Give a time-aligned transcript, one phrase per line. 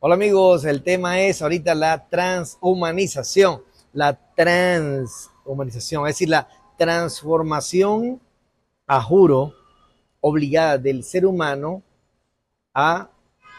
[0.00, 6.48] Hola amigos, el tema es ahorita la transhumanización, la transhumanización, es decir, la
[6.78, 8.20] transformación
[8.86, 9.54] a juro
[10.20, 11.82] obligada del ser humano
[12.72, 13.10] a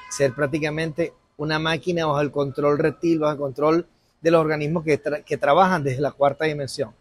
[0.09, 3.87] ser prácticamente una máquina bajo el control reptil, bajo el control
[4.21, 6.95] de los organismos que, que trabajan desde la cuarta dimensión.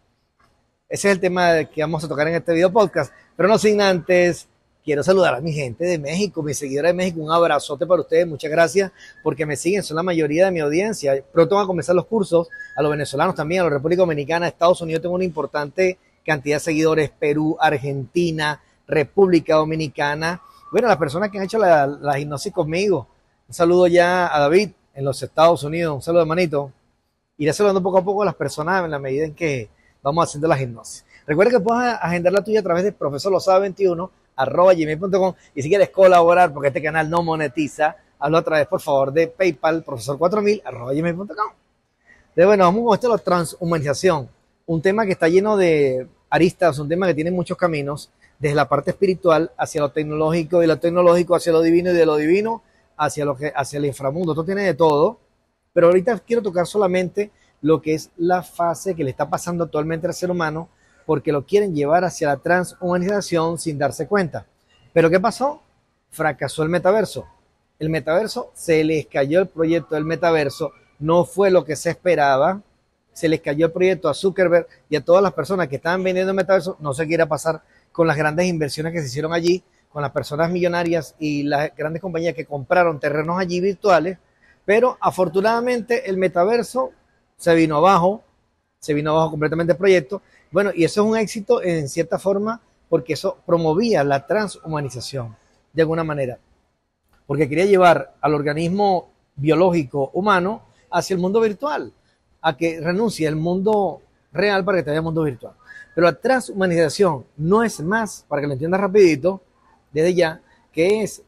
[0.88, 3.80] Ese es el tema que vamos a tocar en este video podcast, pero no sin
[3.82, 4.48] antes
[4.84, 7.20] quiero saludar a mi gente de México, mi seguidora de México.
[7.20, 8.26] Un abrazote para ustedes.
[8.26, 8.90] Muchas gracias
[9.22, 9.82] porque me siguen.
[9.82, 11.22] Son la mayoría de mi audiencia.
[11.32, 14.80] Pronto van a comenzar los cursos a los venezolanos también, a la República Dominicana, Estados
[14.80, 15.02] Unidos.
[15.02, 17.10] Tengo una importante cantidad de seguidores.
[17.10, 20.40] Perú, Argentina, República Dominicana.
[20.72, 22.16] Bueno, las personas que han hecho la, la
[22.52, 23.08] conmigo.
[23.48, 25.94] Un saludo ya a David en los Estados Unidos.
[25.94, 26.72] Un saludo, hermanito.
[27.38, 29.70] Iré saludando poco a poco a las personas en la medida en que
[30.02, 31.04] vamos haciendo la hipnosis.
[31.26, 35.62] Recuerda que puedes agendar la tuya a través de Profesor Lozada 21 arroba gmail.com y
[35.62, 39.84] si quieres colaborar porque este canal no monetiza, hazlo a través, por favor, de PayPal,
[39.84, 41.52] profesor4000 arroba gmail.com.
[42.34, 44.28] De bueno, vamos con esto la transhumanización,
[44.66, 48.68] un tema que está lleno de aristas, un tema que tiene muchos caminos, desde la
[48.68, 52.62] parte espiritual hacia lo tecnológico, y lo tecnológico hacia lo divino, y de lo divino
[52.96, 54.32] hacia, lo que, hacia el inframundo.
[54.32, 55.18] Esto tiene de todo,
[55.72, 60.06] pero ahorita quiero tocar solamente lo que es la fase que le está pasando actualmente
[60.06, 60.68] al ser humano
[61.08, 64.44] porque lo quieren llevar hacia la transhumanización sin darse cuenta.
[64.92, 65.62] Pero ¿qué pasó?
[66.10, 67.26] Fracasó el metaverso.
[67.78, 72.60] El metaverso se les cayó el proyecto del metaverso, no fue lo que se esperaba.
[73.14, 76.32] Se les cayó el proyecto a Zuckerberg y a todas las personas que estaban vendiendo
[76.32, 76.76] el metaverso.
[76.78, 80.50] No se quiera pasar con las grandes inversiones que se hicieron allí, con las personas
[80.50, 84.18] millonarias y las grandes compañías que compraron terrenos allí virtuales.
[84.66, 86.90] Pero afortunadamente el metaverso
[87.38, 88.24] se vino abajo,
[88.80, 92.60] se vino abajo completamente el proyecto bueno, y eso es un éxito en cierta forma
[92.88, 95.36] porque eso promovía la transhumanización
[95.72, 96.38] de alguna manera,
[97.26, 101.92] porque quería llevar al organismo biológico humano hacia el mundo virtual,
[102.40, 104.00] a que renuncie al mundo
[104.32, 105.52] real para que tenga el mundo virtual.
[105.94, 109.42] Pero la transhumanización no es más, para que lo entiendas rapidito,
[109.92, 110.40] desde ya,
[110.72, 111.22] que es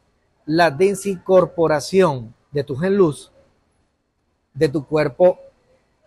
[0.45, 3.31] la desincorporación de tu gen luz,
[4.53, 5.39] de tu cuerpo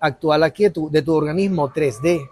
[0.05, 2.31] actual aquí, de tu, de tu organismo 3D,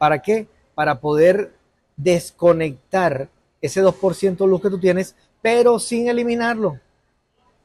[0.00, 0.48] ¿Para qué?
[0.74, 1.52] Para poder
[1.94, 3.28] desconectar
[3.60, 6.80] ese 2% luz que tú tienes, pero sin eliminarlo.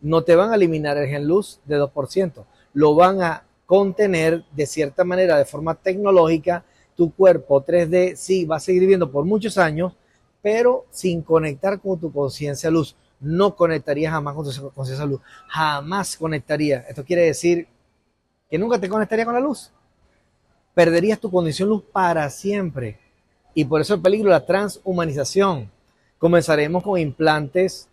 [0.02, 2.44] No te van a eliminar el gen luz de 2%,
[2.74, 6.66] lo van a contener de cierta manera, de forma tecnológica.
[6.98, 9.94] Tu cuerpo 3D sí va a seguir viviendo por muchos años,
[10.42, 12.98] pero sin conectar con tu conciencia luz.
[13.22, 15.22] No conectaría jamás con tu conciencia luz.
[15.48, 16.80] Jamás conectaría.
[16.90, 17.66] Esto quiere decir
[18.50, 19.72] que nunca te conectaría con la luz
[20.76, 23.00] perderías tu condición luz para siempre.
[23.56, 25.72] Y por eso el peligro de la transhumanización.
[26.20, 27.88] Comenzaremos con implantes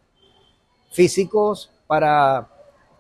[0.91, 2.49] físicos para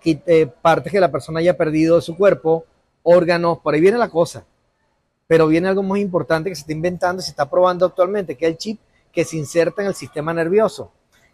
[0.04, 2.64] eh, partes que la persona haya perdido de su cuerpo,
[3.02, 4.44] órganos, por ahí viene la cosa.
[5.26, 8.52] Pero viene algo muy importante que se está inventando se está probando actualmente, que es
[8.52, 8.80] el chip
[9.12, 10.92] que se inserta en el sistema nervioso,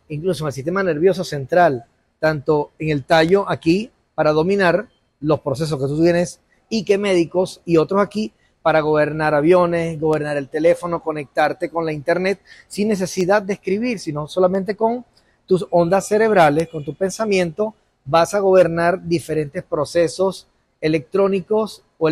[0.09, 1.85] incluso en el sistema nervioso central,
[2.19, 4.89] tanto en el tallo aquí para dominar
[5.21, 10.37] los procesos que tú tienes y que médicos y otros aquí para gobernar aviones, gobernar
[10.37, 15.05] el teléfono, conectarte con la internet sin necesidad de escribir, sino solamente con
[15.47, 17.75] tus ondas cerebrales, con tu pensamiento,
[18.05, 20.47] vas a gobernar diferentes procesos
[20.81, 22.11] electrónicos o,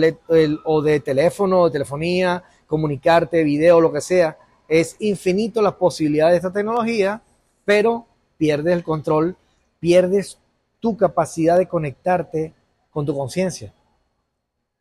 [0.65, 4.39] o de teléfono, de telefonía, comunicarte, video, lo que sea.
[4.69, 7.23] Es infinito las posibilidades de esta tecnología,
[7.65, 8.07] pero
[8.39, 9.37] pierdes el control,
[9.79, 10.39] pierdes
[10.81, 12.55] tu capacidad de conectarte
[12.97, 13.75] con tu conciencia.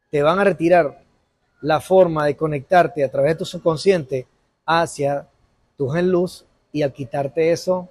[0.10, 1.04] Te van a retirar
[1.60, 4.26] la forma de conectarte a través de tu subconsciente
[4.66, 5.28] hacia
[5.76, 7.90] tu gen luz y al quitarte eso,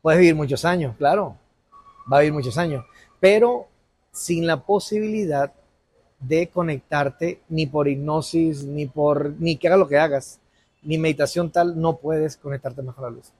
[0.00, 1.36] puedes vivir muchos años, claro,
[2.10, 2.82] va a vivir muchos años,
[3.20, 3.66] pero
[4.10, 5.52] sin la posibilidad
[6.18, 10.40] de conectarte ni por hipnosis, ni por, ni que hagas lo que hagas,
[10.80, 13.30] ni meditación tal, no puedes conectarte mejor a la luz.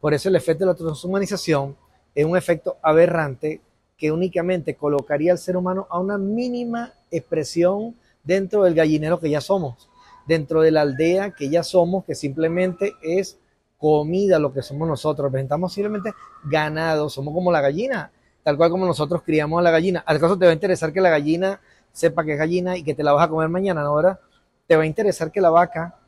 [0.00, 1.76] Por eso el efecto de la transhumanización
[2.14, 3.62] es un efecto aberrante
[3.96, 7.94] que únicamente colocaría al ser humano a una mínima expresión
[8.24, 9.88] dentro del gallinero que ya somos,
[10.26, 13.38] dentro de la aldea que ya somos, que simplemente es
[13.78, 16.12] comida lo que somos nosotros, representamos simplemente
[16.44, 18.10] ganado, somos como la gallina,
[18.42, 20.02] tal cual como nosotros criamos a la gallina.
[20.06, 21.60] Al caso te va a interesar que la gallina
[21.92, 23.88] sepa que es gallina y que te la vas a comer mañana, ¿no?
[23.88, 24.20] Ahora
[24.66, 25.98] te va a interesar que la vaca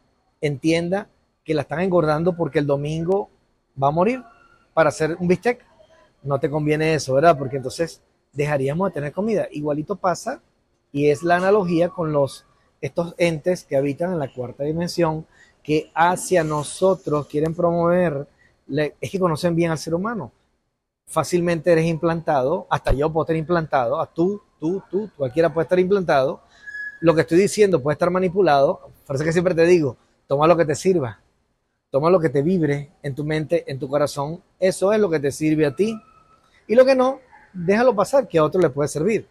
[0.41, 1.09] entienda
[1.45, 3.31] que la están engordando porque el domingo
[3.83, 4.23] va a morir
[4.75, 5.65] para hacer un bistec.
[6.23, 7.39] No te conviene eso, ¿verdad?
[7.39, 9.49] Porque entonces dejaríamos de tener comida.
[9.51, 10.43] Igualito pasa
[10.93, 12.47] y es la analogía con los,
[12.81, 15.27] estos entes que habitan en la cuarta dimensión,
[15.63, 18.27] que hacia nosotros quieren promover,
[19.01, 20.33] es que conocen bien al ser humano.
[21.07, 25.79] fácilmente eres implantado, hasta yo puedo estar implantado, a tú, tú, tú, cualquiera puede estar
[25.79, 26.43] implantado.
[27.01, 28.91] Lo que estoy diciendo puede estar manipulado.
[29.07, 31.21] Por eso que siempre te digo, toma lo que te sirva,
[31.91, 34.43] toma lo que te vibre en tu mente, en tu corazón.
[34.61, 35.99] Eso es lo que te sirve a ti.
[36.69, 37.21] Y lo que no,
[37.53, 39.27] déjalo pasar, que a otro le puede servir.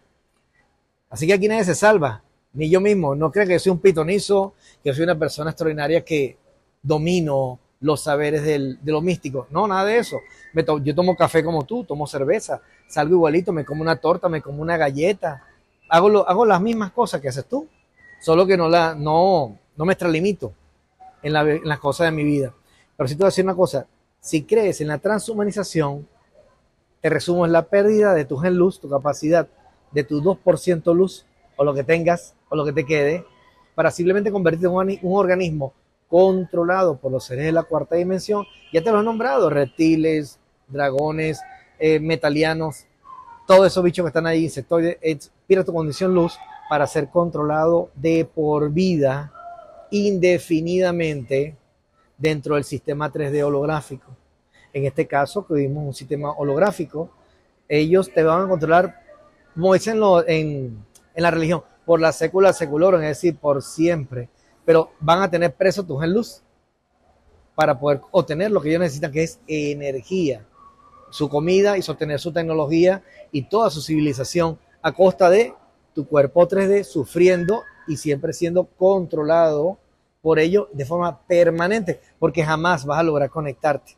[1.08, 3.14] Así que aquí nadie se salva, ni yo mismo.
[3.14, 6.36] No creo que yo soy un pitonizo, que soy una persona extraordinaria que
[6.82, 9.46] domino los saberes del, de lo místico.
[9.50, 10.18] No, nada de eso.
[10.52, 14.42] Me yo tomo café como tú, tomo cerveza, salgo igualito, me como una torta, me
[14.42, 15.44] como una galleta.
[15.88, 17.68] Hago, lo, hago las mismas cosas que haces tú,
[18.20, 20.52] solo que no, la, no, no me extralimito
[21.22, 22.52] en, en las cosas de mi vida.
[22.96, 23.86] Pero si te voy a decir una cosa,
[24.20, 26.06] si crees en la transhumanización,
[27.00, 29.48] te resumo en la pérdida de tu gen luz, tu capacidad
[29.92, 33.24] de tu 2% luz, o lo que tengas, o lo que te quede,
[33.74, 35.72] para simplemente convertirte en un organismo
[36.08, 38.44] controlado por los seres de la cuarta dimensión.
[38.72, 41.40] Ya te lo he nombrado, reptiles, dragones,
[41.78, 42.86] eh, metalianos,
[43.46, 48.24] todos esos bichos que están ahí, insectoides, pierde tu condición luz para ser controlado de
[48.24, 49.32] por vida,
[49.90, 51.56] indefinidamente,
[52.18, 54.14] dentro del sistema 3D holográfico.
[54.72, 57.10] En este caso, que vimos un sistema holográfico,
[57.68, 59.02] ellos te van a controlar,
[59.54, 60.84] como dicen en,
[61.14, 64.28] en la religión, por la sécula seculorum, es decir, por siempre
[64.68, 66.42] pero van a tener preso tu gen luz
[67.54, 70.46] para poder obtener lo que ellos necesitan, que es energía,
[71.08, 75.54] su comida y sostener su tecnología y toda su civilización a costa de
[75.94, 79.78] tu cuerpo 3D sufriendo y siempre siendo controlado
[80.20, 83.96] por ello de forma permanente, porque jamás vas a lograr conectarte.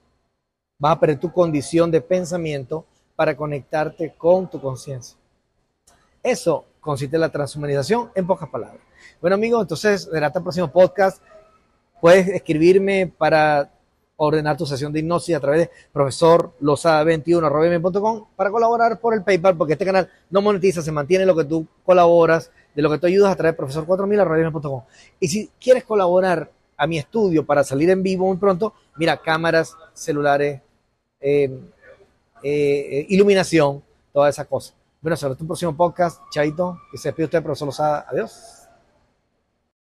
[0.80, 5.16] Vas a perder tu condición de pensamiento para conectarte con tu conciencia.
[6.22, 8.80] Eso consiste en la transhumanización en pocas palabras.
[9.20, 11.22] Bueno, amigos, entonces, hasta el próximo podcast.
[12.00, 13.70] Puedes escribirme para
[14.16, 19.56] ordenar tu sesión de hipnosis a través de profesor 21com para colaborar por el PayPal,
[19.56, 23.06] porque este canal no monetiza, se mantiene lo que tú colaboras, de lo que tú
[23.06, 24.84] ayudas a través de profesor 4000com.
[25.20, 29.76] Y si quieres colaborar a mi estudio para salir en vivo muy pronto, mira, cámaras,
[29.92, 30.62] celulares,
[31.20, 31.50] eh,
[32.42, 33.82] eh, iluminación,
[34.12, 34.74] todas esas cosas.
[35.00, 36.20] Bueno, hasta el próximo podcast.
[36.30, 36.80] Chaito.
[36.90, 38.06] Que se despide usted, profesor Lozada.
[38.10, 38.59] Adiós.